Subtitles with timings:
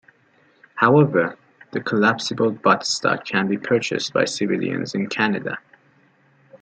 [0.73, 1.37] However,
[1.73, 5.59] the collapsible butt stock can be purchased by civilians in Canada.